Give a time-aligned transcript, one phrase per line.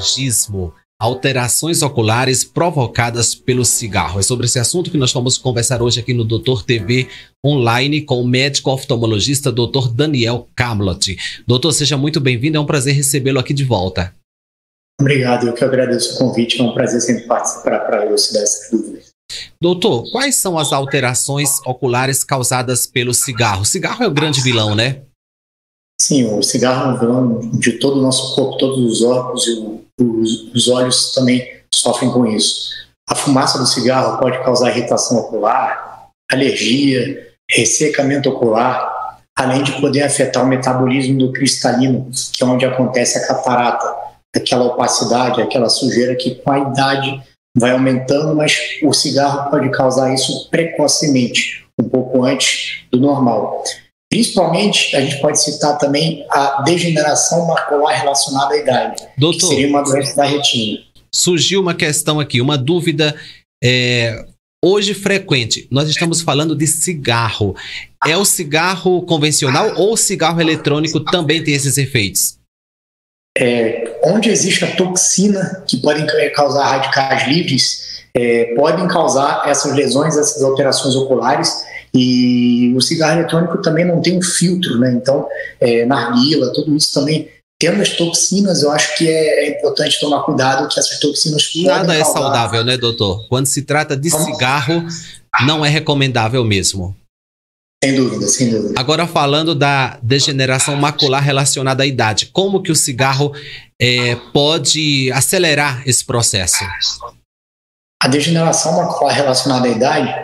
[0.00, 4.18] tabagismo, alterações oculares provocadas pelo cigarro.
[4.18, 7.08] É sobre esse assunto que nós vamos conversar hoje aqui no Doutor TV
[7.44, 9.88] Online com o médico oftalmologista Dr.
[9.92, 11.16] Daniel Camlot.
[11.46, 14.14] Doutor, seja muito bem-vindo, é um prazer recebê-lo aqui de volta.
[15.00, 19.10] Obrigado, eu que agradeço o convite, é um prazer sempre participar para elucidar essas dúvidas.
[19.62, 23.62] Doutor, quais são as alterações oculares causadas pelo cigarro?
[23.62, 25.02] O cigarro é o grande vilão, né?
[26.10, 30.02] Sim, o cigarro é um vilão de todo o nosso corpo, todos os órgãos e
[30.02, 32.68] os, os olhos também sofrem com isso.
[33.08, 40.42] A fumaça do cigarro pode causar irritação ocular, alergia, ressecamento ocular, além de poder afetar
[40.42, 43.94] o metabolismo do cristalino, que é onde acontece a catarata,
[44.34, 47.22] aquela opacidade, aquela sujeira que com a idade
[47.56, 53.62] vai aumentando, mas o cigarro pode causar isso precocemente, um pouco antes do normal.
[54.10, 59.68] Principalmente, a gente pode citar também a degeneração macular relacionada à idade, Doutor, que seria
[59.68, 60.80] uma doença da retina.
[61.14, 63.14] Surgiu uma questão aqui, uma dúvida
[63.62, 64.24] é,
[64.64, 65.68] hoje frequente.
[65.70, 67.54] Nós estamos falando de cigarro.
[68.04, 72.36] É o cigarro convencional ou o cigarro eletrônico também tem esses efeitos?
[73.38, 80.16] É, onde existe a toxina que podem causar radicais livres, é, podem causar essas lesões,
[80.16, 84.92] essas alterações oculares e o cigarro eletrônico também não tem um filtro, né?
[84.92, 85.26] Então,
[85.60, 87.28] é, narguila, tudo isso também
[87.60, 91.94] tendo as toxinas, eu acho que é, é importante tomar cuidado que essas toxinas Nada
[91.94, 93.26] é saudável, né, doutor?
[93.28, 94.82] Quando se trata de cigarro,
[95.46, 96.96] não é recomendável mesmo.
[97.84, 98.80] Sem dúvida, sem dúvida.
[98.80, 103.32] Agora falando da degeneração macular relacionada à idade, como que o cigarro
[103.80, 106.64] é, pode acelerar esse processo?
[108.02, 110.14] A degeneração macular relacionada à idade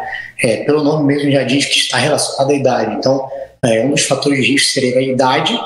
[0.43, 2.95] é, pelo nome mesmo já diz que está relacionado à idade.
[2.97, 3.29] Então,
[3.65, 5.59] é, um dos fatores de risco seria a idade,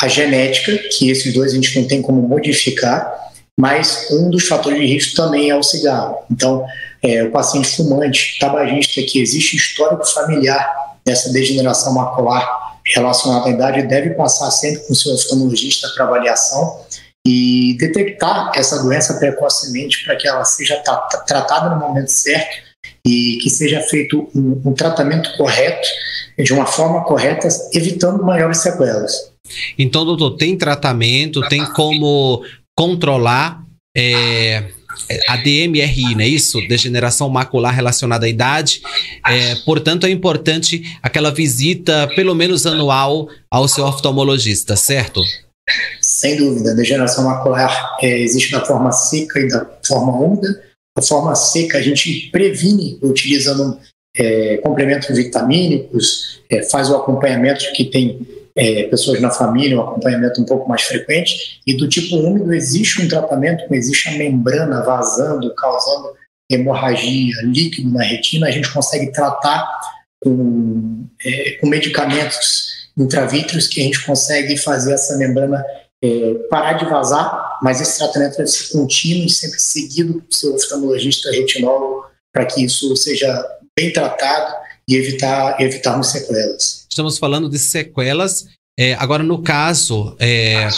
[0.00, 3.12] a genética, que esses dois a gente não tem como modificar,
[3.58, 6.18] mas um dos fatores de risco também é o cigarro.
[6.30, 6.64] Então,
[7.02, 10.72] é, o paciente fumante, tabagista, que existe histórico familiar
[11.04, 16.80] dessa degeneração macular relacionada à idade, deve passar sempre com o seu oftalmologista para avaliação
[17.26, 20.82] e detectar essa doença precocemente para que ela seja
[21.26, 22.73] tratada no momento certo
[23.06, 25.86] e que seja feito um, um tratamento correto,
[26.38, 29.30] de uma forma correta, evitando maiores sequelas.
[29.78, 32.42] Então, doutor, tem tratamento, tem como
[32.76, 33.62] controlar
[33.96, 34.64] é,
[35.28, 36.66] a DMRI, não é isso?
[36.66, 38.80] Degeneração macular relacionada à idade.
[39.26, 45.20] É, portanto, é importante aquela visita, pelo menos anual, ao seu oftalmologista, certo?
[46.00, 46.74] Sem dúvida.
[46.74, 52.30] degeneração macular é, existe da forma seca e da forma úmida forma seca, a gente
[52.30, 53.78] previne utilizando
[54.16, 60.40] é, complementos vitamínicos, é, faz o acompanhamento que tem é, pessoas na família, um acompanhamento
[60.40, 65.52] um pouco mais frequente, e do tipo úmido existe um tratamento, existe a membrana vazando,
[65.54, 66.14] causando
[66.50, 69.68] hemorragia, líquido na retina, a gente consegue tratar
[70.22, 75.64] com, é, com medicamentos intravítreos que a gente consegue fazer essa membrana
[76.04, 80.54] é, parar de vazar, mas esse tratamento deve ser contínuo e sempre seguido pelo seu
[80.54, 83.42] oftalmologista retinólogo para que isso seja
[83.78, 84.54] bem tratado
[84.86, 86.86] e evitar evitarmos sequelas.
[86.90, 88.46] Estamos falando de sequelas.
[88.78, 90.68] É, agora, no caso é,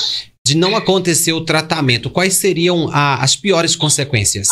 [0.46, 4.48] de não acontecer o tratamento, quais seriam a, as piores consequências?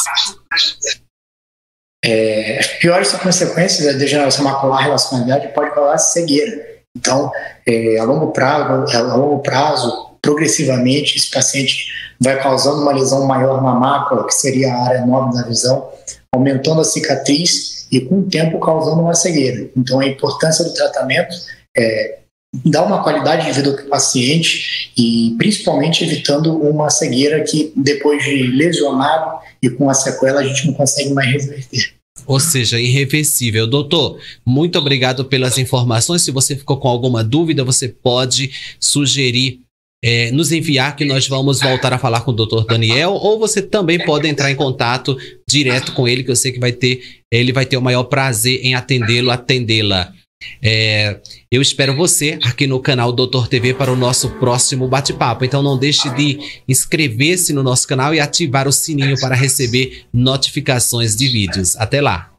[2.04, 6.74] É, as piores consequências da degeneração macular relacionada pode causar cegueira.
[6.96, 7.30] Então,
[7.66, 13.62] é, a longo prazo, a longo prazo progressivamente esse paciente vai causando uma lesão maior
[13.62, 15.86] na mácula, que seria a área nobre da visão,
[16.34, 19.68] aumentando a cicatriz e com o tempo causando uma cegueira.
[19.76, 21.36] Então a importância do tratamento
[21.76, 22.20] é
[22.64, 28.24] dar uma qualidade de vida para o paciente e principalmente evitando uma cegueira que depois
[28.24, 31.92] de lesionado e com a sequela a gente não consegue mais reverter.
[32.26, 33.66] Ou seja, irreversível.
[33.66, 36.22] Doutor, muito obrigado pelas informações.
[36.22, 39.63] Se você ficou com alguma dúvida, você pode sugerir
[40.06, 42.66] é, nos enviar que nós vamos voltar a falar com o Dr.
[42.68, 45.16] Daniel, ou você também pode entrar em contato
[45.48, 47.00] direto com ele, que eu sei que vai ter,
[47.32, 50.12] ele vai ter o maior prazer em atendê-lo, atendê-la.
[50.62, 51.20] É,
[51.50, 55.42] eu espero você aqui no canal Doutor TV para o nosso próximo bate-papo.
[55.42, 61.16] Então não deixe de inscrever-se no nosso canal e ativar o sininho para receber notificações
[61.16, 61.76] de vídeos.
[61.76, 62.30] Até lá!